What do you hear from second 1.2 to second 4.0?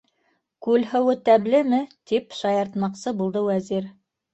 тәмлеме?- тип шаяртмаҡсы булды Вәзир.